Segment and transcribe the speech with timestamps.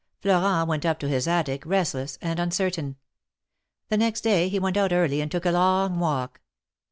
[0.19, 2.95] Florent went up to his attic, restless and uncertain.
[3.89, 6.41] The next day he went out early and took a long walk.